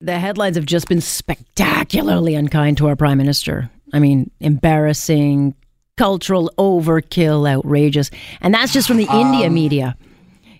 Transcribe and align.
The 0.00 0.18
headlines 0.18 0.56
have 0.56 0.66
just 0.66 0.88
been 0.88 1.00
spectacularly 1.00 2.34
unkind 2.34 2.78
to 2.78 2.88
our 2.88 2.96
prime 2.96 3.18
minister. 3.18 3.70
I 3.92 3.98
mean, 3.98 4.30
embarrassing, 4.40 5.54
cultural 5.96 6.50
overkill, 6.56 7.48
outrageous. 7.48 8.10
And 8.40 8.54
that's 8.54 8.72
just 8.72 8.88
from 8.88 8.96
the 8.96 9.08
India 9.12 9.48
Um, 9.48 9.54
media. 9.54 9.96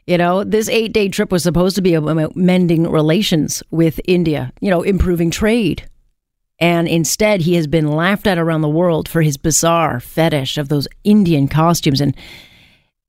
You 0.06 0.18
know, 0.18 0.44
this 0.44 0.68
eight 0.68 0.92
day 0.92 1.08
trip 1.08 1.32
was 1.32 1.42
supposed 1.42 1.76
to 1.76 1.82
be 1.82 1.94
about 1.94 2.36
mending 2.36 2.90
relations 2.90 3.62
with 3.70 4.00
India, 4.06 4.52
you 4.60 4.68
know, 4.70 4.82
improving 4.82 5.30
trade. 5.30 5.84
And 6.58 6.86
instead, 6.86 7.40
he 7.40 7.54
has 7.54 7.66
been 7.66 7.88
laughed 7.88 8.26
at 8.26 8.36
around 8.36 8.60
the 8.60 8.68
world 8.68 9.08
for 9.08 9.22
his 9.22 9.38
bizarre 9.38 10.00
fetish 10.00 10.58
of 10.58 10.68
those 10.68 10.86
Indian 11.04 11.48
costumes 11.48 12.02
and, 12.02 12.14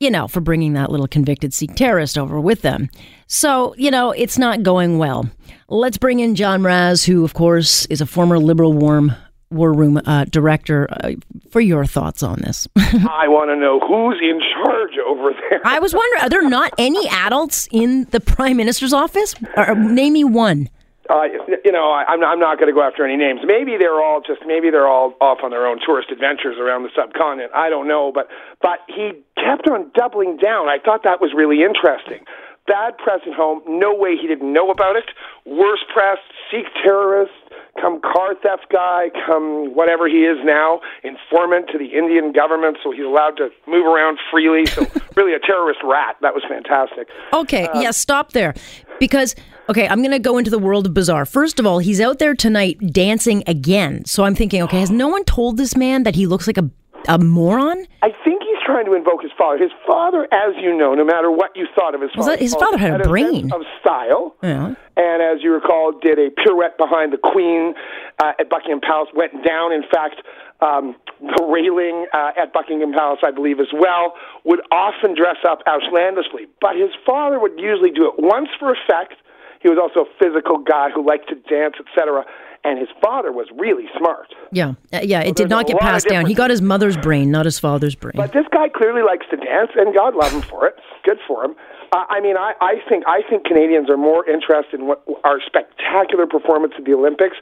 you 0.02 0.09
know, 0.09 0.27
for 0.27 0.41
bringing 0.41 0.73
that 0.73 0.89
little 0.89 1.07
convicted 1.07 1.54
Sikh 1.54 1.75
terrorist 1.75 2.17
over 2.17 2.41
with 2.41 2.63
them. 2.63 2.89
So, 3.27 3.75
you 3.77 3.91
know, 3.91 4.11
it's 4.11 4.38
not 4.38 4.63
going 4.63 4.97
well. 4.97 5.29
Let's 5.70 5.97
bring 5.97 6.20
in 6.20 6.34
John 6.34 6.63
Raz, 6.63 7.04
who, 7.04 7.23
of 7.23 7.35
course, 7.35 7.85
is 7.85 8.02
a 8.02 8.07
former 8.07 8.39
Liberal 8.39 8.73
Warm 8.73 9.13
War 9.52 9.72
Room 9.72 10.02
uh, 10.03 10.25
director, 10.25 10.88
uh, 10.89 11.11
for 11.52 11.61
your 11.61 11.85
thoughts 11.85 12.23
on 12.23 12.39
this. 12.39 12.67
I 12.77 13.27
want 13.27 13.52
to 13.52 13.55
know 13.55 13.80
who's 13.80 14.20
in 14.22 14.39
charge 14.53 14.98
over 15.05 15.31
there. 15.49 15.61
I 15.63 15.77
was 15.80 15.94
wondering, 15.94 16.23
are 16.23 16.30
there 16.30 16.49
not 16.49 16.73
any 16.80 17.08
adults 17.08 17.67
in 17.72 18.05
the 18.05 18.20
Prime 18.20 18.58
Minister's 18.58 18.94
office? 18.94 19.36
Or, 19.55 19.75
name 19.75 20.13
me 20.13 20.23
one. 20.23 20.67
Uh, 21.11 21.27
you 21.65 21.71
know, 21.73 21.91
I, 21.91 22.05
I'm 22.07 22.21
not, 22.21 22.31
I'm 22.31 22.39
not 22.39 22.57
going 22.57 22.70
to 22.70 22.73
go 22.73 22.81
after 22.81 23.03
any 23.03 23.17
names. 23.17 23.41
Maybe 23.43 23.75
they're 23.77 23.99
all 23.99 24.21
just 24.21 24.41
maybe 24.47 24.69
they're 24.69 24.88
all 24.88 25.13
off 25.19 25.39
on 25.43 25.52
their 25.52 25.67
own 25.67 25.79
tourist 25.85 26.09
adventures 26.09 26.55
around 26.57 26.83
the 26.83 26.89
subcontinent. 26.95 27.52
I 27.53 27.69
don't 27.69 27.88
know, 27.88 28.11
but 28.15 28.29
but 28.61 28.79
he 28.88 29.11
kept 29.35 29.67
on 29.67 29.91
doubling 29.93 30.38
down. 30.38 30.69
I 30.69 30.77
thought 30.79 31.03
that 31.03 31.19
was 31.19 31.33
really 31.35 31.63
interesting. 31.63 32.23
Bad 32.66 32.97
press 32.97 33.19
at 33.27 33.33
home. 33.33 33.61
No 33.67 33.93
way 33.93 34.16
he 34.16 34.27
didn't 34.27 34.53
know 34.53 34.71
about 34.71 34.95
it. 34.95 35.09
Worse 35.45 35.83
press. 35.91 36.19
Sikh 36.49 36.67
terrorist. 36.81 37.33
Come 37.81 37.99
car 37.99 38.35
theft 38.35 38.67
guy. 38.71 39.09
Come 39.25 39.75
whatever 39.75 40.07
he 40.07 40.23
is 40.23 40.38
now. 40.45 40.80
Informant 41.03 41.67
to 41.71 41.77
the 41.77 41.91
Indian 41.97 42.31
government, 42.31 42.77
so 42.83 42.91
he's 42.91 43.03
allowed 43.03 43.36
to 43.38 43.49
move 43.67 43.86
around 43.86 44.19
freely. 44.30 44.66
So 44.67 44.86
really 45.17 45.33
a 45.33 45.39
terrorist 45.39 45.80
rat. 45.83 46.16
That 46.21 46.33
was 46.33 46.43
fantastic. 46.47 47.09
Okay, 47.33 47.67
yeah, 47.73 47.91
stop 47.91 48.31
there. 48.31 48.53
Because, 48.99 49.36
okay, 49.70 49.88
I'm 49.88 50.00
going 50.00 50.12
to 50.12 50.20
go 50.20 50.38
into 50.38 50.52
the 50.52 50.59
world 50.59 50.86
of 50.86 50.94
bizarre. 50.94 51.26
First 51.26 51.59
of 51.59 51.66
all, 51.66 51.80
he's 51.80 52.02
out 52.02 52.20
there 52.20 52.36
tonight 52.36 52.78
dancing 52.92 53.44
again. 53.48 54.06
So 54.06 54.23
I'm 54.23 54.36
thinking, 54.36 54.62
okay, 54.64 54.80
has 54.80 54.92
no 54.92 55.08
one 55.08 55.23
told 55.26 55.58
this 55.58 55.76
man 55.76 56.04
that 56.04 56.16
he 56.16 56.28
looks 56.28 56.48
like 56.48 56.58
a, 56.58 56.70
a 57.08 57.17
moron? 57.17 57.86
I 58.02 58.09
think 58.23 58.42
he's 58.44 58.59
trying 58.66 58.86
to 58.86 58.94
invoke 58.94 59.22
his 59.22 59.32
father. 59.38 59.58
His 59.58 59.72
father, 59.88 60.28
as 60.32 60.56
you 60.62 60.76
know, 60.76 60.94
no 60.94 61.06
matter 61.06 61.32
what 61.32 61.52
you 61.56 61.67
thought 61.76 61.95
of 61.95 62.02
his 62.02 62.12
father, 62.16 62.38
his 62.38 62.54
father 62.54 62.78
had 62.78 63.02
a 63.02 63.04
sense 63.04 63.08
brain. 63.08 63.52
of 63.52 63.62
style. 63.80 64.36
Yeah. 64.44 64.76
And 64.98 65.22
as 65.22 65.42
you 65.42 65.54
recall, 65.54 65.94
did 66.00 66.20
a 66.20 66.30
pirouette 66.30 66.78
behind 66.78 67.14
the 67.14 67.17
Queen 67.17 67.73
uh, 68.20 68.34
at 68.39 68.50
Buckingham 68.50 68.82
Palace. 68.82 69.09
Went 69.16 69.34
down, 69.45 69.72
in 69.72 69.84
fact, 69.92 70.22
um, 70.62 70.95
the 71.22 71.44
railing 71.50 72.06
uh, 72.14 72.32
at 72.38 72.54
Buckingham 72.54 72.94
Palace, 72.94 73.20
I 73.23 73.32
believe, 73.32 73.59
as 73.59 73.72
well. 73.73 74.14
Would 74.44 74.62
often 74.72 75.16
dress 75.16 75.38
up 75.48 75.59
outlandishly, 75.67 76.48
but 76.59 76.76
his 76.76 76.92
father 77.06 77.39
would 77.39 77.58
usually 77.58 77.92
do 77.92 78.06
it 78.08 78.16
once 78.17 78.50
for 78.59 78.73
effect. 78.73 79.16
He 79.62 79.70
was 79.70 79.78
also 79.78 80.09
a 80.09 80.14
physical 80.23 80.58
guy 80.58 80.90
who 80.90 81.06
liked 81.06 81.30
to 81.30 81.36
dance, 81.36 81.76
etc. 81.80 82.26
And 82.64 82.78
his 82.78 82.90
father 83.02 83.31
was 83.31 83.48
really 83.58 83.86
smart. 83.98 84.34
Yeah, 84.52 84.73
uh, 84.94 85.00
yeah, 85.02 85.22
it 85.22 85.36
did 85.36 85.50
not 85.50 85.67
get 85.67 85.80
passed 85.80 86.08
down. 86.08 86.26
He 86.26 86.34
got 86.34 86.50
his 86.50 86.62
mother's 86.62 86.98
brain, 86.98 87.31
not 87.31 87.45
his 87.45 87.59
father's 87.59 87.95
brain. 87.95 88.14
But 88.16 88.34
this 88.34 88.45
guy 88.52 88.70
clearly 88.70 89.02
likes 89.02 89.26
to 89.32 89.38
dance, 89.38 89.72
and 89.76 89.95
God 89.95 90.16
love 90.16 90.32
him 90.32 90.42
for 90.42 90.67
it. 90.67 90.76
Good 91.04 91.17
for 91.28 91.44
him. 91.44 91.56
I 91.94 92.22
mean, 92.22 92.38
I, 92.38 92.53
I 92.61 92.75
think 92.88 93.03
I 93.06 93.20
think 93.30 93.44
Canadians 93.44 93.89
are 93.89 93.97
more 93.97 94.28
interested 94.28 94.80
in 94.80 94.88
what 94.88 95.03
our 95.25 95.42
spectacular 95.45 96.25
performance 96.25 96.73
at 96.78 96.86
the 96.86 96.94
Olympics. 96.94 97.36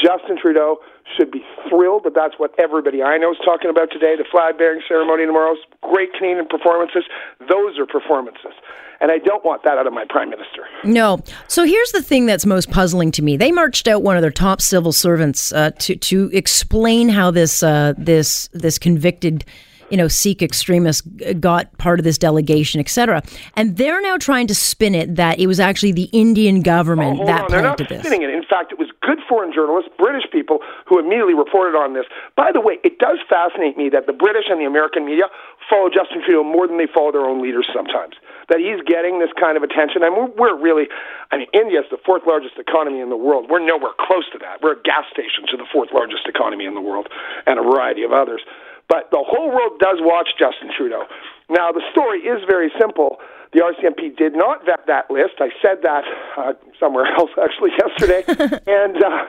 Justin 0.00 0.38
Trudeau 0.40 0.78
should 1.16 1.32
be 1.32 1.44
thrilled 1.68 2.04
that 2.04 2.14
that's 2.14 2.34
what 2.38 2.54
everybody 2.56 3.02
I 3.02 3.18
know 3.18 3.32
is 3.32 3.38
talking 3.44 3.68
about 3.68 3.90
today. 3.90 4.14
The 4.16 4.24
flag 4.30 4.58
bearing 4.58 4.80
ceremony 4.86 5.26
tomorrow, 5.26 5.56
great 5.82 6.12
Canadian 6.12 6.46
performances. 6.46 7.02
Those 7.48 7.80
are 7.80 7.86
performances, 7.86 8.52
and 9.00 9.10
I 9.10 9.18
don't 9.18 9.44
want 9.44 9.64
that 9.64 9.76
out 9.76 9.88
of 9.88 9.92
my 9.92 10.04
prime 10.08 10.30
minister. 10.30 10.68
No. 10.84 11.18
So 11.48 11.64
here's 11.64 11.90
the 11.90 12.02
thing 12.02 12.26
that's 12.26 12.46
most 12.46 12.70
puzzling 12.70 13.10
to 13.12 13.22
me. 13.22 13.36
They 13.36 13.50
marched 13.50 13.88
out 13.88 14.04
one 14.04 14.14
of 14.16 14.22
their 14.22 14.30
top 14.30 14.60
civil 14.60 14.92
servants 14.92 15.52
uh, 15.52 15.72
to 15.80 15.96
to 15.96 16.30
explain 16.32 17.08
how 17.08 17.32
this 17.32 17.60
uh, 17.60 17.94
this 17.98 18.48
this 18.52 18.78
convicted 18.78 19.44
you 19.90 19.96
know 19.96 20.08
Sikh 20.08 20.42
extremists 20.42 21.02
got 21.40 21.76
part 21.78 22.00
of 22.00 22.04
this 22.04 22.18
delegation, 22.18 22.80
etc. 22.80 23.22
And 23.54 23.76
they're 23.76 24.00
now 24.00 24.16
trying 24.16 24.46
to 24.48 24.54
spin 24.54 24.94
it 24.94 25.16
that 25.16 25.38
it 25.38 25.46
was 25.46 25.60
actually 25.60 25.92
the 25.92 26.08
Indian 26.12 26.62
government 26.62 27.14
oh, 27.14 27.16
Hold 27.16 27.28
that 27.28 27.40
on, 27.42 27.50
they're 27.50 27.62
not 27.62 27.78
planted 27.78 27.96
this. 27.96 28.06
spinning 28.06 28.22
it. 28.22 28.30
In 28.30 28.44
fact, 28.44 28.72
it 28.72 28.78
was 28.78 28.88
good 29.02 29.18
foreign 29.28 29.52
journalists, 29.52 29.90
British 29.98 30.24
people, 30.30 30.58
who 30.86 30.98
immediately 30.98 31.34
reported 31.34 31.76
on 31.76 31.94
this. 31.94 32.04
By 32.36 32.50
the 32.52 32.60
way, 32.60 32.78
it 32.84 32.98
does 32.98 33.18
fascinate 33.28 33.76
me 33.76 33.88
that 33.90 34.06
the 34.06 34.12
British 34.12 34.46
and 34.50 34.60
the 34.60 34.66
American 34.66 35.06
media 35.06 35.24
follow 35.68 35.88
Justin 35.88 36.22
Trudeau 36.22 36.42
more 36.42 36.66
than 36.66 36.78
they 36.78 36.86
follow 36.86 37.12
their 37.12 37.26
own 37.26 37.42
leaders 37.42 37.66
sometimes. 37.74 38.14
That 38.48 38.62
he's 38.62 38.78
getting 38.86 39.18
this 39.18 39.30
kind 39.38 39.56
of 39.56 39.62
attention, 39.62 40.02
and 40.02 40.14
we're, 40.14 40.30
we're 40.38 40.58
really, 40.58 40.86
I 41.30 41.38
mean, 41.38 41.50
India 41.52 41.80
is 41.80 41.86
the 41.90 41.98
fourth 42.06 42.22
largest 42.26 42.58
economy 42.58 43.00
in 43.00 43.10
the 43.10 43.18
world. 43.18 43.50
We're 43.50 43.64
nowhere 43.64 43.94
close 43.98 44.30
to 44.32 44.38
that. 44.38 44.62
We're 44.62 44.78
a 44.78 44.82
gas 44.82 45.06
station 45.10 45.46
to 45.50 45.56
the 45.56 45.66
fourth 45.72 45.90
largest 45.92 46.26
economy 46.26 46.64
in 46.64 46.74
the 46.74 46.80
world, 46.80 47.08
and 47.46 47.58
a 47.58 47.62
variety 47.62 48.02
of 48.02 48.12
others. 48.12 48.42
But 48.88 49.10
the 49.10 49.22
whole 49.22 49.50
world 49.50 49.78
does 49.80 49.98
watch 50.00 50.28
Justin 50.38 50.70
Trudeau. 50.76 51.04
Now, 51.48 51.72
the 51.72 51.82
story 51.90 52.20
is 52.20 52.42
very 52.48 52.70
simple. 52.78 53.18
The 53.52 53.60
RCMP 53.60 54.16
did 54.16 54.34
not 54.34 54.64
vet 54.66 54.86
that 54.86 55.10
list. 55.10 55.38
I 55.38 55.50
said 55.62 55.82
that 55.82 56.04
uh, 56.36 56.52
somewhere 56.78 57.06
else 57.18 57.30
actually 57.42 57.70
yesterday, 57.78 58.22
and, 58.66 59.02
uh, 59.02 59.26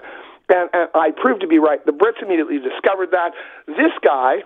and 0.50 0.70
and 0.74 0.90
I 0.94 1.12
proved 1.12 1.42
to 1.42 1.48
be 1.48 1.60
right. 1.60 1.84
The 1.86 1.92
Brits 1.92 2.22
immediately 2.22 2.60
discovered 2.60 3.12
that 3.12 3.32
this 3.68 3.94
guy 4.04 4.44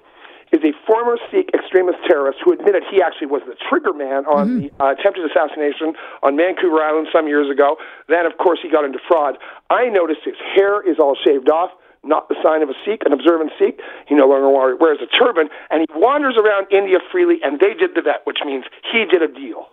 is 0.52 0.60
a 0.64 0.76
former 0.86 1.18
Sikh 1.32 1.50
extremist 1.54 2.00
terrorist 2.06 2.40
who 2.44 2.52
admitted 2.52 2.84
he 2.92 3.02
actually 3.02 3.28
was 3.28 3.42
the 3.48 3.56
trigger 3.70 3.94
man 3.94 4.28
on 4.28 4.60
the 4.60 4.72
uh, 4.84 4.92
attempted 4.92 5.24
assassination 5.24 5.96
on 6.24 6.36
Vancouver 6.36 6.84
Island 6.84 7.08
some 7.14 7.28
years 7.28 7.50
ago. 7.50 7.78
Then, 8.10 8.26
of 8.26 8.38
course, 8.38 8.60
he 8.62 8.70
got 8.70 8.84
into 8.84 9.00
fraud. 9.08 9.38
I 9.70 9.88
noticed 9.88 10.20
his 10.26 10.36
hair 10.56 10.84
is 10.84 11.00
all 11.00 11.16
shaved 11.16 11.50
off 11.50 11.72
not 12.04 12.30
the 12.30 12.36
sign 12.42 12.62
of 12.62 12.70
a 12.70 12.74
Sikh, 12.86 13.04
an 13.06 13.14
observant 13.14 13.52
Sikh. 13.60 13.80
He 14.08 14.16
no 14.16 14.28
longer 14.28 14.50
wears 14.76 15.00
a 15.02 15.08
turban, 15.08 15.50
and 15.70 15.86
he 15.86 16.00
wanders 16.00 16.36
around 16.38 16.68
India 16.72 16.98
freely, 17.12 17.40
and 17.44 17.60
they 17.60 17.74
did 17.74 17.92
the 17.96 18.02
vet, 18.02 18.22
which 18.26 18.40
means 18.46 18.66
he 18.92 19.06
did 19.06 19.22
a 19.22 19.28
deal. 19.28 19.68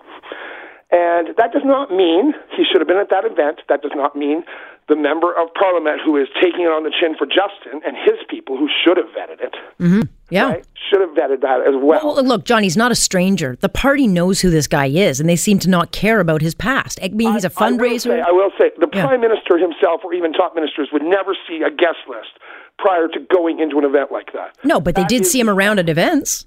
And 0.90 1.36
that 1.36 1.52
does 1.52 1.64
not 1.64 1.90
mean 1.90 2.34
he 2.56 2.64
should 2.64 2.80
have 2.80 2.88
been 2.88 2.96
at 2.98 3.10
that 3.10 3.24
event. 3.24 3.60
That 3.68 3.82
does 3.82 3.92
not 3.94 4.16
mean 4.16 4.44
the 4.88 4.96
member 4.96 5.32
of 5.38 5.48
parliament 5.54 6.00
who 6.04 6.16
is 6.16 6.28
taking 6.40 6.62
it 6.62 6.72
on 6.72 6.82
the 6.82 6.90
chin 6.98 7.14
for 7.16 7.26
Justin 7.26 7.80
and 7.84 7.96
his 7.96 8.16
people 8.28 8.56
who 8.56 8.68
should 8.84 8.96
have 8.96 9.06
vetted 9.08 9.40
it, 9.44 9.54
mm-hmm. 9.78 10.00
Yeah. 10.30 10.50
right, 10.52 10.66
should 10.90 11.00
have 11.00 11.10
vetted 11.10 11.40
that 11.42 11.60
as 11.60 11.74
well. 11.80 12.00
Well, 12.14 12.24
look, 12.24 12.44
Johnny's 12.44 12.76
not 12.76 12.90
a 12.90 12.94
stranger. 12.94 13.56
The 13.60 13.68
party 13.68 14.06
knows 14.06 14.40
who 14.40 14.50
this 14.50 14.66
guy 14.66 14.86
is, 14.86 15.20
and 15.20 15.28
they 15.28 15.36
seem 15.36 15.58
to 15.60 15.68
not 15.70 15.92
care 15.92 16.20
about 16.20 16.40
his 16.42 16.54
past. 16.54 16.98
I 17.02 17.08
mean, 17.08 17.32
he's 17.32 17.44
a 17.44 17.52
I 17.56 17.70
will 17.70 17.78
fundraiser. 17.78 18.00
say, 18.02 18.20
I 18.20 18.30
will 18.30 18.50
say 18.58 18.70
the 18.78 18.88
Yeah. 18.92 19.06
prime 19.06 19.20
minister 19.20 19.58
himself, 19.58 20.00
or 20.04 20.12
even 20.14 20.32
top 20.32 20.54
ministers, 20.54 20.88
would 20.92 21.02
never 21.02 21.34
see 21.46 21.62
a 21.62 21.70
guest 21.70 21.98
list 22.08 22.30
prior 22.78 23.08
to 23.08 23.20
going 23.32 23.60
into 23.60 23.78
an 23.78 23.84
event 23.84 24.10
like 24.12 24.32
that. 24.32 24.56
no, 24.64 24.80
but 24.80 24.94
they 24.94 25.04
did 25.04 25.22
is- 25.22 25.30
see 25.30 25.40
him 25.40 25.50
around 25.50 25.78
at 25.78 25.88
events. 25.88 26.46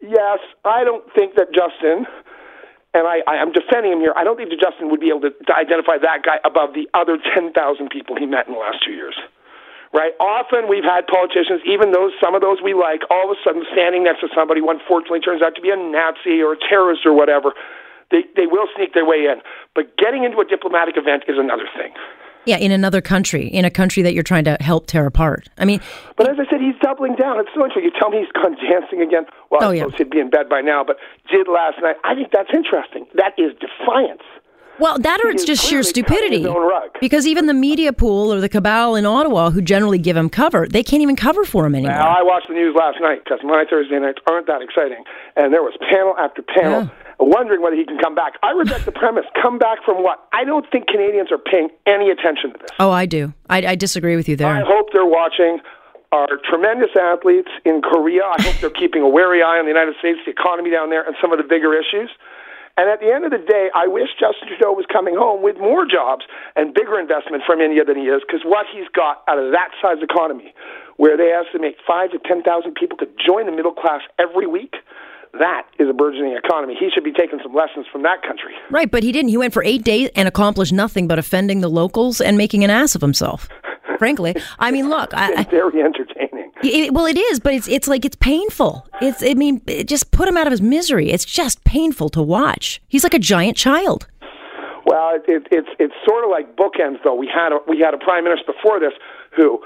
Yes, 0.00 0.38
I 0.64 0.84
don't 0.84 1.04
think 1.14 1.34
that 1.36 1.48
Justin, 1.52 2.06
and 2.98 3.06
I, 3.06 3.22
I 3.30 3.38
am 3.38 3.54
defending 3.54 3.94
him 3.94 4.00
here. 4.02 4.12
I 4.18 4.24
don't 4.26 4.36
think 4.36 4.50
that 4.50 4.58
Justin 4.58 4.90
would 4.90 4.98
be 4.98 5.08
able 5.08 5.22
to, 5.22 5.30
to 5.30 5.54
identify 5.54 5.96
that 6.02 6.26
guy 6.26 6.42
above 6.44 6.74
the 6.74 6.90
other 6.92 7.16
ten 7.16 7.52
thousand 7.54 7.90
people 7.94 8.18
he 8.18 8.26
met 8.26 8.50
in 8.50 8.54
the 8.54 8.60
last 8.60 8.82
two 8.84 8.92
years. 8.92 9.14
Right? 9.94 10.12
Often 10.20 10.68
we've 10.68 10.84
had 10.84 11.06
politicians, 11.06 11.62
even 11.64 11.92
those 11.96 12.12
some 12.20 12.34
of 12.34 12.42
those 12.42 12.58
we 12.60 12.74
like, 12.74 13.06
all 13.08 13.30
of 13.30 13.38
a 13.38 13.40
sudden 13.40 13.64
standing 13.72 14.04
next 14.04 14.20
to 14.20 14.28
somebody 14.34 14.60
who 14.60 14.68
unfortunately 14.68 15.20
turns 15.20 15.40
out 15.40 15.54
to 15.54 15.62
be 15.62 15.70
a 15.70 15.78
Nazi 15.78 16.42
or 16.42 16.52
a 16.52 16.60
terrorist 16.60 17.06
or 17.06 17.14
whatever. 17.14 17.54
They 18.10 18.26
they 18.36 18.46
will 18.50 18.68
sneak 18.76 18.92
their 18.92 19.06
way 19.06 19.24
in, 19.30 19.40
but 19.74 19.96
getting 19.96 20.24
into 20.24 20.40
a 20.40 20.44
diplomatic 20.44 20.98
event 20.98 21.24
is 21.28 21.38
another 21.38 21.70
thing. 21.72 21.94
Yeah, 22.44 22.56
in 22.56 22.72
another 22.72 23.00
country, 23.02 23.46
in 23.48 23.64
a 23.64 23.70
country 23.70 24.02
that 24.02 24.14
you're 24.14 24.22
trying 24.22 24.44
to 24.44 24.56
help 24.60 24.86
tear 24.86 25.04
apart. 25.06 25.48
I 25.58 25.64
mean, 25.66 25.80
But 26.16 26.30
as 26.30 26.36
I 26.38 26.48
said, 26.50 26.60
he's 26.60 26.76
doubling 26.80 27.14
down. 27.16 27.38
It's 27.40 27.50
so 27.54 27.62
interesting. 27.64 27.84
You 27.84 27.92
tell 28.00 28.08
me 28.10 28.18
he's 28.20 28.32
gone 28.32 28.56
dancing 28.56 29.02
again. 29.02 29.26
Well, 29.50 29.60
Oh, 29.64 29.70
I 29.70 29.74
yeah. 29.74 29.82
suppose 29.84 29.98
he'd 29.98 30.10
be 30.10 30.20
in 30.20 30.30
bed 30.30 30.48
by 30.48 30.60
now, 30.62 30.82
but 30.82 30.96
did 31.30 31.46
last 31.48 31.76
night. 31.82 31.96
I 32.04 32.14
think 32.14 32.28
that's 32.32 32.48
interesting. 32.54 33.06
That 33.14 33.32
is 33.36 33.52
defiance. 33.60 34.22
well, 34.78 34.96
that 34.98 35.20
or 35.24 35.28
it's 35.28 35.44
just 35.44 35.66
sheer 35.66 35.82
stupidity. 35.82 36.38
his 36.38 36.46
own 36.46 36.66
rug. 36.66 36.90
Because 37.00 37.26
even 37.26 37.46
the 37.46 37.54
media 37.54 37.92
pool 37.92 38.32
or 38.32 38.40
the 38.40 38.48
cabal 38.48 38.94
in 38.94 39.04
Ottawa, 39.04 39.50
who 39.50 39.60
generally 39.60 39.98
give 39.98 40.16
him 40.16 40.30
cover, 40.30 40.66
they 40.68 40.82
can't 40.84 41.02
even 41.02 41.16
cover 41.16 41.44
for 41.44 41.66
him 41.66 41.74
anymore. 41.74 41.96
Now, 41.98 42.16
I 42.16 42.22
watched 42.22 42.46
the 42.48 42.54
news 42.54 42.74
last 42.78 42.98
night 43.00 43.24
because 43.24 43.40
my 43.42 43.64
Thursday 43.68 43.98
nights 43.98 44.20
aren't 44.30 44.46
that 44.46 44.62
exciting, 44.62 45.02
and 45.36 45.52
there 45.52 45.62
was 45.62 45.74
panel 45.90 46.14
after 46.16 46.42
panel 46.42 46.82
Yeah. 46.82 47.07
Wondering 47.18 47.62
whether 47.62 47.76
he 47.76 47.84
can 47.84 47.98
come 47.98 48.14
back. 48.14 48.34
I 48.42 48.52
reject 48.52 48.84
the 48.84 48.92
premise. 48.92 49.24
Come 49.40 49.58
back 49.58 49.78
from 49.84 50.02
what? 50.02 50.28
I 50.32 50.44
don't 50.44 50.66
think 50.70 50.86
Canadians 50.86 51.30
are 51.32 51.38
paying 51.38 51.68
any 51.86 52.10
attention 52.10 52.52
to 52.52 52.58
this. 52.58 52.70
oh, 52.78 52.90
I 52.90 53.06
do. 53.06 53.32
I, 53.50 53.58
I 53.66 53.74
disagree 53.74 54.16
with 54.16 54.28
you 54.28 54.36
there. 54.36 54.48
I 54.48 54.62
hope 54.64 54.88
they're 54.92 55.04
watching 55.04 55.58
our 56.12 56.38
tremendous 56.48 56.90
athletes 56.98 57.50
in 57.64 57.82
Korea. 57.82 58.22
I 58.24 58.40
hope 58.40 58.56
they're 58.60 58.70
keeping 58.70 59.02
a 59.02 59.08
wary 59.08 59.42
eye 59.42 59.58
on 59.58 59.66
the 59.66 59.72
United 59.72 59.94
States, 59.98 60.18
the 60.24 60.30
economy 60.32 60.70
down 60.70 60.88
there, 60.90 61.04
and 61.04 61.14
some 61.20 61.32
of 61.32 61.38
the 61.38 61.44
bigger 61.44 61.74
issues. 61.74 62.08
And 62.78 62.88
at 62.88 63.00
the 63.00 63.10
end 63.12 63.26
of 63.26 63.32
the 63.32 63.42
day, 63.42 63.68
I 63.74 63.88
wish 63.88 64.08
Justin 64.14 64.46
Trudeau 64.54 64.72
was 64.72 64.86
coming 64.86 65.16
home 65.18 65.42
with 65.42 65.58
more 65.58 65.84
jobs 65.84 66.24
and 66.54 66.72
bigger 66.72 66.94
investment 66.98 67.42
from 67.44 67.60
India 67.60 67.84
than 67.84 67.98
he 67.98 68.06
is, 68.06 68.22
because 68.22 68.46
what 68.46 68.66
he's 68.72 68.86
got 68.94 69.26
out 69.26 69.36
of 69.36 69.50
that 69.50 69.74
size 69.82 69.98
economy, 70.00 70.54
where 70.96 71.16
they 71.18 71.34
estimate 71.34 71.74
five 71.84 72.12
to 72.12 72.18
10,000 72.22 72.46
people 72.78 72.96
to 72.98 73.06
join 73.18 73.46
the 73.46 73.52
middle 73.52 73.74
class 73.74 74.00
every 74.16 74.46
week, 74.46 74.76
that 75.38 75.66
is 75.78 75.88
a 75.88 75.92
burgeoning 75.92 76.36
economy. 76.36 76.76
He 76.78 76.90
should 76.92 77.04
be 77.04 77.12
taking 77.12 77.38
some 77.42 77.54
lessons 77.54 77.86
from 77.90 78.02
that 78.02 78.22
country. 78.22 78.54
Right, 78.70 78.90
but 78.90 79.02
he 79.02 79.12
didn't. 79.12 79.28
He 79.28 79.36
went 79.36 79.52
for 79.52 79.62
eight 79.62 79.84
days 79.84 80.10
and 80.14 80.28
accomplished 80.28 80.72
nothing 80.72 81.06
but 81.08 81.18
offending 81.18 81.60
the 81.60 81.68
locals 81.68 82.20
and 82.20 82.36
making 82.36 82.64
an 82.64 82.70
ass 82.70 82.94
of 82.94 83.00
himself. 83.00 83.48
Frankly, 83.98 84.36
I 84.58 84.70
mean, 84.70 84.88
look, 84.88 85.12
I, 85.12 85.40
it's 85.40 85.50
very 85.50 85.82
entertaining. 85.82 86.52
It, 86.62 86.92
well, 86.92 87.06
it 87.06 87.18
is, 87.18 87.40
but 87.40 87.54
it's 87.54 87.68
it's 87.68 87.88
like 87.88 88.04
it's 88.04 88.16
painful. 88.16 88.86
It's 89.00 89.22
I 89.22 89.34
mean, 89.34 89.60
it 89.66 89.88
just 89.88 90.10
put 90.10 90.28
him 90.28 90.36
out 90.36 90.46
of 90.46 90.50
his 90.50 90.62
misery. 90.62 91.10
It's 91.10 91.24
just 91.24 91.62
painful 91.64 92.08
to 92.10 92.22
watch. 92.22 92.80
He's 92.88 93.04
like 93.04 93.14
a 93.14 93.18
giant 93.18 93.56
child. 93.56 94.06
Well, 94.84 95.14
it, 95.14 95.24
it, 95.28 95.46
it's 95.50 95.68
it's 95.78 95.94
sort 96.08 96.24
of 96.24 96.30
like 96.30 96.56
bookends, 96.56 97.02
though. 97.04 97.14
We 97.14 97.28
had 97.32 97.52
a, 97.52 97.58
we 97.68 97.78
had 97.78 97.94
a 97.94 97.98
prime 97.98 98.24
minister 98.24 98.52
before 98.52 98.80
this 98.80 98.92
who 99.36 99.60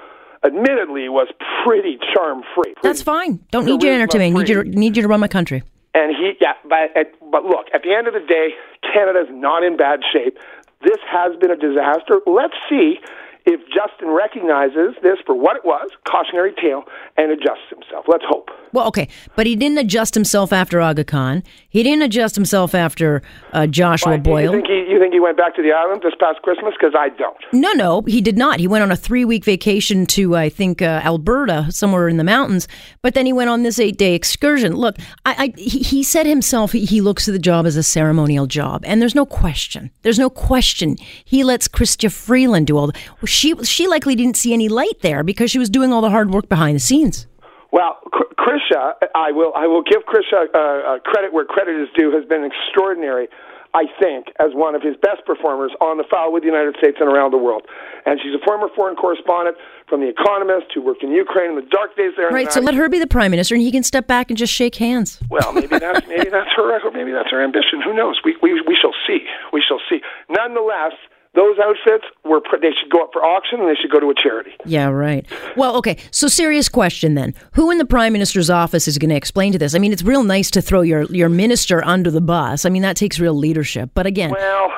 admittedly 0.45 1.09
was 1.09 1.29
pretty 1.65 1.99
charm 2.13 2.43
free. 2.55 2.75
That's 2.83 3.03
fine. 3.03 3.41
Don't 3.51 3.65
need 3.65 3.83
you 3.83 3.89
to 3.91 3.95
entertain 3.95 4.21
me. 4.21 4.41
Need 4.41 4.49
you, 4.49 4.65
to, 4.65 4.69
need 4.69 4.97
you 4.97 5.03
to 5.03 5.09
run 5.09 5.21
my 5.21 5.29
country. 5.29 5.63
And 5.95 6.15
he, 6.17 6.33
yeah, 6.41 6.55
but 6.69 6.95
but 7.31 7.45
look, 7.45 7.67
at 7.75 7.83
the 7.83 7.95
end 7.95 8.07
of 8.07 8.15
the 8.15 8.21
day, 8.21 8.51
Canada's 8.83 9.29
not 9.31 9.63
in 9.63 9.77
bad 9.77 10.01
shape. 10.11 10.39
This 10.83 10.99
has 11.07 11.37
been 11.37 11.51
a 11.51 11.57
disaster. 11.57 12.21
Let's 12.27 12.55
see 12.69 12.99
if 13.45 13.61
Justin 13.69 14.09
recognizes 14.11 14.95
this 15.03 15.19
for 15.27 15.35
what 15.35 15.57
it 15.57 15.65
was, 15.65 15.91
cautionary 16.09 16.53
tale, 16.61 16.85
and 17.17 17.31
adjusts 17.31 17.69
himself. 17.71 18.07
Let's 18.09 18.25
hope. 18.27 18.51
Well, 18.73 18.87
okay, 18.89 19.09
but 19.37 19.47
he 19.47 19.57
didn't 19.57 19.79
adjust 19.79 20.15
himself 20.15 20.53
after 20.53 20.81
Aga 20.81 21.05
Khan. 21.05 21.43
He 21.69 21.83
didn't 21.83 22.03
adjust 22.03 22.35
himself 22.35 22.75
after 22.75 23.23
uh, 23.53 23.67
Joshua 23.67 24.13
Why, 24.13 24.19
Boyle. 24.19 24.43
You 24.43 24.51
think, 24.53 24.67
he, 24.67 24.87
you 24.91 24.99
think 24.99 25.13
he 25.13 25.21
went 25.21 25.37
back 25.37 25.55
to 25.57 25.63
the 25.63 25.73
island 25.73 26.03
this 26.03 26.15
past 26.19 26.41
Christmas? 26.43 26.75
Because 26.79 26.95
I 26.97 27.11
don't. 27.11 27.37
No, 27.53 27.73
no, 27.73 28.03
he 28.03 28.21
did 28.21 28.39
not. 28.39 28.61
He 28.61 28.69
went 28.69 28.83
on 28.83 28.91
a 28.91 28.97
three-week 28.97 29.45
vacation 29.45 30.07
to, 30.07 30.37
I 30.37 30.49
think, 30.49 30.81
uh, 30.81 31.03
Alberta, 31.05 31.67
somewhere 31.71 32.09
in 32.09 32.17
the 32.17 32.25
mountains. 32.25 32.67
But 33.03 33.15
then 33.15 33.27
he 33.27 33.33
went 33.33 33.51
on 33.51 33.63
this 33.63 33.79
eight-day 33.79 34.15
excursion. 34.15 34.75
Look, 34.77 34.97
I, 35.27 35.35
I, 35.57 35.61
he, 35.61 35.81
he 35.81 36.03
said 36.03 36.27
himself 36.27 36.73
he, 36.73 36.85
he 36.85 37.01
looks 37.01 37.29
at 37.29 37.33
the 37.33 37.39
job 37.39 37.67
as 37.67 37.77
a 37.77 37.83
ceremonial 37.83 38.47
job, 38.47 38.83
and 38.87 39.03
there's 39.03 39.15
no 39.15 39.27
question. 39.27 39.91
There's 40.03 40.19
no 40.19 40.31
question. 40.31 40.97
He 41.25 41.45
lets 41.45 41.69
Chrystia 41.69 42.11
Freeland 42.11 42.69
do 42.69 42.79
all 42.79 42.87
the. 42.87 42.95
Well, 43.21 43.27
she 43.33 43.55
she 43.65 43.87
likely 43.89 44.15
didn't 44.15 44.37
see 44.37 44.53
any 44.53 44.69
light 44.69 45.01
there 45.01 45.23
because 45.23 45.51
she 45.51 45.59
was 45.59 45.71
doing 45.71 45.93
all 45.93 46.01
the 46.01 46.11
hard 46.11 46.31
work 46.31 46.49
behind 46.49 46.77
the 46.77 46.81
scenes. 46.81 47.27
Well, 47.73 47.99
Chrystia, 48.39 48.95
I 49.15 49.33
will 49.33 49.53
I 49.57 49.67
will 49.67 49.83
give 49.83 50.03
Chrystia 50.05 50.47
uh, 50.55 50.59
uh, 50.59 50.99
credit 51.01 51.33
where 51.33 51.45
credit 51.45 51.81
is 51.81 51.89
due. 51.97 52.13
Has 52.13 52.25
been 52.27 52.45
extraordinary. 52.45 53.29
I 53.75 53.85
think, 53.99 54.27
as 54.39 54.53
one 54.53 54.75
of 54.75 54.83
his 54.83 54.97
best 55.01 55.25
performers 55.25 55.73
on 55.81 55.97
the 55.97 56.05
file 56.05 56.31
with 56.31 56.43
the 56.43 56.47
United 56.47 56.77
States 56.77 56.99
and 57.01 57.09
around 57.09 57.31
the 57.31 57.39
world. 57.39 57.65
And 58.05 58.21
she's 58.21 58.35
a 58.35 58.45
former 58.45 58.69
foreign 58.77 58.97
correspondent 58.97 59.57
from 59.89 60.03
The 60.03 60.09
Economist 60.09 60.67
who 60.75 60.83
worked 60.83 61.03
in 61.03 61.11
Ukraine 61.11 61.51
in 61.51 61.57
the 61.57 61.65
dark 61.71 61.97
days 61.97 62.13
there. 62.19 62.29
Right, 62.29 62.53
so 62.53 62.61
let 62.61 62.75
her 62.75 62.91
be 62.91 62.99
the 62.99 63.07
prime 63.07 63.31
minister, 63.31 63.55
and 63.55 63.63
he 63.63 63.73
can 63.73 63.83
step 63.83 64.07
back 64.07 64.29
and 64.31 64.37
just 64.37 64.53
shake 64.53 64.75
hands. 64.77 65.19
Well, 65.31 65.55
maybe 65.55 65.79
that's 65.79 66.07
maybe 66.07 66.29
that's 66.29 66.53
her 66.55 66.69
record, 66.69 66.93
maybe 66.93 67.13
that's 67.13 67.31
her 67.31 67.43
ambition. 67.43 67.81
Who 67.81 67.95
knows? 67.95 68.21
We 68.25 68.37
we 68.43 68.61
we 68.61 68.77
shall 68.77 68.93
see. 69.07 69.25
We 69.55 69.63
shall 69.67 69.81
see. 69.89 70.03
Nonetheless, 70.29 70.93
those 71.35 71.57
outfits 71.59 72.05
were 72.25 72.43
they 72.61 72.73
should 72.79 72.91
go 72.91 73.03
up 73.03 73.11
for 73.13 73.25
auction 73.25 73.61
and 73.61 73.69
they 73.69 73.75
should 73.75 73.91
go 73.91 73.99
to 73.99 74.11
a 74.11 74.15
charity. 74.15 74.53
Yeah, 74.67 74.89
right. 74.89 75.27
Well, 75.57 75.77
okay. 75.77 75.97
So 76.11 76.29
serious 76.29 76.69
question 76.69 77.15
then. 77.15 77.35
Who 77.55 77.71
in 77.71 77.79
the 77.79 77.87
prime 77.87 78.13
minister's 78.13 78.51
office 78.51 78.87
is 78.87 78.99
going 78.99 79.11
to 79.11 79.17
explain 79.17 79.53
to 79.53 79.59
this? 79.59 79.75
I 79.75 79.79
mean, 79.79 79.93
it's 79.93 80.03
real 80.03 80.25
nice 80.25 80.51
to 80.53 80.63
throw 80.63 80.83
your 80.83 81.05
your 81.05 81.29
minister 81.29 81.83
under 81.85 82.11
the 82.11 82.21
bus. 82.21 82.67
I 82.67 82.69
mean, 82.69 82.83
that 82.83 82.97
takes 82.97 83.19
real 83.19 83.35
leadership. 83.35 83.91
But 83.95 84.07
again, 84.07 84.31
well, 84.31 84.71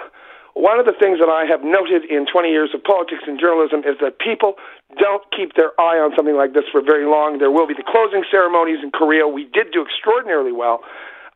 one 0.55 0.79
of 0.79 0.87
the 0.87 0.95
things 0.95 1.19
that 1.19 1.29
I 1.29 1.45
have 1.51 1.65
noted 1.67 2.05
in 2.09 2.27
20 2.31 2.49
years 2.49 2.71
of 2.73 2.83
politics 2.85 3.27
and 3.27 3.39
journalism 3.39 3.81
is 3.81 3.99
that 4.01 4.21
people 4.21 4.55
don't 4.99 5.23
keep 5.35 5.55
their 5.59 5.75
eye 5.81 5.99
on 5.99 6.15
something 6.15 6.37
like 6.37 6.55
this 6.55 6.65
for 6.71 6.81
very 6.81 7.05
long. 7.05 7.39
There 7.39 7.51
will 7.51 7.67
be 7.67 7.75
the 7.75 7.83
closing 7.83 8.23
ceremonies 8.31 8.79
in 8.83 8.93
Korea. 8.93 9.27
We 9.27 9.51
did 9.51 9.73
do 9.73 9.83
extraordinarily 9.83 10.53
well. 10.53 10.81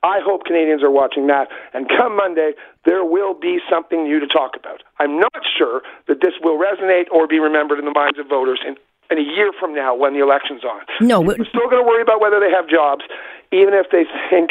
I 0.03 0.21
hope 0.23 0.45
Canadians 0.45 0.83
are 0.83 0.91
watching 0.91 1.27
that. 1.27 1.49
And 1.75 1.89
come 1.89 2.17
Monday, 2.17 2.53
there 2.85 3.05
will 3.05 3.35
be 3.35 3.59
something 3.71 4.05
new 4.05 4.21
to 4.21 4.27
talk 4.27 4.53
about. 4.57 4.83
I'm 4.99 5.19
not 5.19 5.43
sure 5.57 5.83
that 6.07 6.21
this 6.23 6.35
will 6.43 6.59
resonate 6.59 7.11
or 7.11 7.27
be 7.27 7.39
remembered 7.39 7.79
in 7.79 7.85
the 7.85 7.93
minds 7.93 8.19
of 8.19 8.29
voters 8.29 8.61
in, 8.67 8.77
in 9.11 9.19
a 9.19 9.27
year 9.27 9.53
from 9.59 9.75
now 9.75 9.95
when 9.95 10.13
the 10.15 10.21
election's 10.21 10.63
on. 10.65 10.83
No, 11.01 11.21
we're 11.21 11.35
still 11.35 11.69
going 11.69 11.83
to 11.83 11.87
worry 11.87 12.03
about 12.03 12.21
whether 12.21 12.39
they 12.39 12.51
have 12.51 12.69
jobs, 12.69 13.03
even 13.51 13.75
if 13.75 13.91
they 13.91 14.05
think 14.31 14.51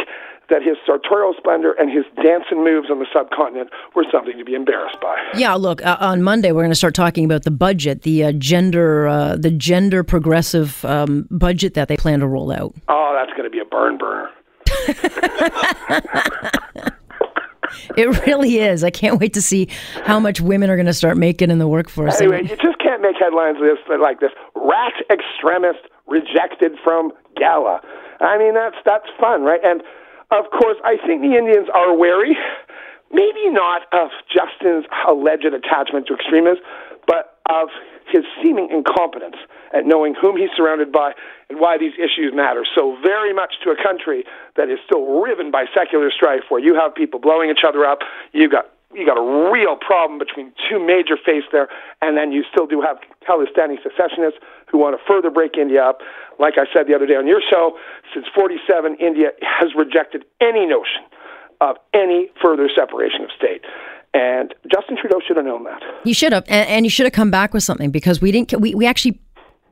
that 0.49 0.63
his 0.63 0.77
sartorial 0.85 1.33
splendor 1.37 1.73
and 1.73 1.91
his 1.91 2.05
dancing 2.23 2.63
moves 2.63 2.89
on 2.89 2.99
the 2.99 3.05
subcontinent 3.11 3.69
were 3.95 4.05
something 4.11 4.37
to 4.37 4.45
be 4.45 4.53
embarrassed 4.53 4.99
by. 5.01 5.15
Yeah, 5.35 5.53
look, 5.55 5.85
uh, 5.85 5.97
on 5.99 6.23
Monday 6.23 6.51
we're 6.51 6.61
going 6.61 6.71
to 6.71 6.75
start 6.75 6.95
talking 6.95 7.25
about 7.25 7.43
the 7.43 7.51
budget, 7.51 8.03
the 8.03 8.25
uh, 8.25 8.31
gender, 8.31 9.07
uh, 9.07 9.35
the 9.35 9.51
gender 9.51 10.03
progressive 10.03 10.83
um, 10.85 11.27
budget 11.29 11.73
that 11.73 11.89
they 11.89 11.97
plan 11.97 12.21
to 12.21 12.27
roll 12.27 12.51
out. 12.51 12.73
Oh, 12.87 13.13
that's 13.13 13.31
going 13.31 13.43
to 13.43 13.49
be 13.49 13.59
a 13.59 13.65
burn 13.65 13.97
burner. 13.97 14.29
it 17.97 18.25
really 18.25 18.59
is. 18.59 18.83
I 18.83 18.89
can't 18.89 19.19
wait 19.19 19.33
to 19.33 19.41
see 19.41 19.67
how 20.03 20.19
much 20.19 20.41
women 20.41 20.69
are 20.69 20.75
going 20.75 20.85
to 20.85 20.93
start 20.93 21.17
making 21.17 21.51
in 21.51 21.59
the 21.59 21.67
workforce. 21.67 22.21
Anyway, 22.21 22.43
you 22.43 22.55
just 22.57 22.79
can't 22.79 23.01
make 23.01 23.15
headlines 23.19 23.57
like 23.99 24.19
this. 24.19 24.31
Rat 24.55 24.93
extremist 25.09 25.79
rejected 26.07 26.73
from 26.83 27.11
gala. 27.35 27.81
I 28.19 28.37
mean, 28.37 28.53
that's 28.53 28.77
that's 28.85 29.07
fun, 29.19 29.43
right? 29.43 29.59
And 29.63 29.81
of 30.31 30.45
course, 30.51 30.77
I 30.83 30.97
think 31.05 31.21
the 31.21 31.37
Indians 31.37 31.67
are 31.73 31.95
wary, 31.95 32.35
maybe 33.11 33.49
not 33.49 33.83
of 33.93 34.09
Justin's 34.27 34.85
alleged 35.07 35.45
attachment 35.45 36.07
to 36.07 36.15
extremism, 36.15 36.63
but 37.05 37.37
of 37.49 37.69
his 38.11 38.23
seeming 38.41 38.69
incompetence 38.69 39.35
at 39.73 39.85
knowing 39.85 40.15
whom 40.15 40.37
he's 40.37 40.49
surrounded 40.55 40.91
by 40.91 41.13
and 41.49 41.59
why 41.59 41.77
these 41.77 41.93
issues 41.95 42.33
matter 42.33 42.65
so 42.75 42.97
very 43.03 43.33
much 43.33 43.55
to 43.63 43.69
a 43.71 43.75
country 43.75 44.23
that 44.55 44.69
is 44.69 44.79
still 44.85 45.21
riven 45.21 45.51
by 45.51 45.65
secular 45.73 46.11
strife, 46.11 46.43
where 46.49 46.61
you 46.61 46.75
have 46.75 46.93
people 46.95 47.19
blowing 47.19 47.49
each 47.49 47.63
other 47.67 47.85
up, 47.85 47.99
you 48.33 48.49
got 48.49 48.65
you 48.95 49.05
got 49.05 49.17
a 49.19 49.51
real 49.51 49.75
problem 49.75 50.17
between 50.17 50.53
two 50.69 50.79
major 50.79 51.17
faiths 51.19 51.47
there, 51.51 51.67
and 52.01 52.15
then 52.15 52.31
you 52.31 52.43
still 52.49 52.65
do 52.65 52.81
have 52.81 52.97
Khalistani 53.27 53.75
secessionists 53.83 54.39
who 54.71 54.77
want 54.77 54.97
to 54.97 55.03
further 55.05 55.29
break 55.29 55.57
India 55.57 55.83
up. 55.83 55.99
Like 56.39 56.55
I 56.57 56.65
said 56.73 56.87
the 56.87 56.95
other 56.95 57.05
day 57.05 57.15
on 57.15 57.27
your 57.27 57.41
show, 57.41 57.77
since 58.13 58.25
47, 58.33 58.95
India 58.95 59.31
has 59.41 59.75
rejected 59.75 60.23
any 60.39 60.65
notion 60.65 61.03
of 61.59 61.75
any 61.93 62.29
further 62.41 62.69
separation 62.73 63.23
of 63.23 63.29
state. 63.35 63.61
And 64.13 64.53
Justin 64.73 64.97
Trudeau 64.99 65.19
should 65.27 65.37
have 65.37 65.45
known 65.45 65.63
that. 65.65 65.81
He 66.03 66.13
should 66.13 66.33
have, 66.33 66.43
and, 66.47 66.67
and 66.69 66.85
he 66.85 66.89
should 66.89 67.05
have 67.05 67.13
come 67.13 67.29
back 67.29 67.53
with 67.53 67.63
something 67.63 67.91
because 67.91 68.21
we 68.21 68.31
didn't. 68.31 68.59
We, 68.59 68.73
we 68.73 68.85
actually 68.85 69.19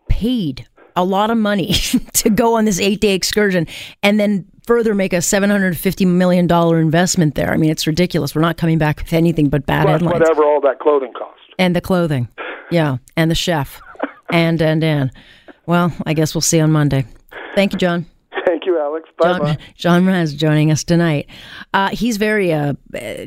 paid 0.07 0.67
a 0.95 1.03
lot 1.03 1.29
of 1.29 1.37
money 1.37 1.73
to 2.13 2.29
go 2.29 2.55
on 2.55 2.65
this 2.65 2.79
eight 2.79 3.01
day 3.01 3.13
excursion, 3.13 3.67
and 4.03 4.19
then 4.19 4.45
further 4.65 4.93
make 4.93 5.13
a 5.13 5.21
seven 5.21 5.49
hundred 5.49 5.77
fifty 5.77 6.05
million 6.05 6.47
dollar 6.47 6.79
investment 6.79 7.35
there. 7.35 7.51
I 7.51 7.57
mean, 7.57 7.71
it's 7.71 7.87
ridiculous. 7.87 8.35
We're 8.35 8.41
not 8.41 8.57
coming 8.57 8.77
back 8.77 8.99
with 8.99 9.13
anything 9.13 9.49
but 9.49 9.65
bad 9.65 9.83
Plus 9.83 9.93
headlines. 10.01 10.19
Whatever 10.19 10.43
all 10.43 10.61
that 10.61 10.79
clothing 10.79 11.13
cost, 11.13 11.39
and 11.57 11.75
the 11.75 11.81
clothing, 11.81 12.27
yeah, 12.71 12.97
and 13.17 13.31
the 13.31 13.35
chef, 13.35 13.81
and 14.31 14.61
and 14.61 14.83
and. 14.83 15.11
Well, 15.67 15.91
I 16.05 16.13
guess 16.13 16.35
we'll 16.35 16.41
see 16.41 16.59
on 16.59 16.71
Monday. 16.71 17.05
Thank 17.55 17.73
you, 17.73 17.79
John. 17.79 18.05
Alex. 18.85 19.09
Bye 19.17 19.37
John, 19.37 19.57
John 19.75 20.05
joining 20.35 20.71
us 20.71 20.83
tonight. 20.83 21.27
Uh, 21.73 21.89
he's 21.89 22.17
very, 22.17 22.53
uh, 22.53 22.73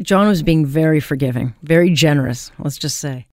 John 0.02 0.28
was 0.28 0.42
being 0.42 0.64
very 0.64 1.00
forgiving, 1.00 1.54
very 1.62 1.90
generous, 1.90 2.52
let's 2.58 2.78
just 2.78 2.98
say. 2.98 3.26